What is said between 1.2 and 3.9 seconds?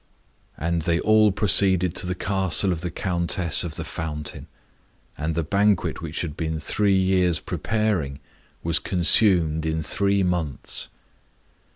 proceeded to the castle of the Countess of the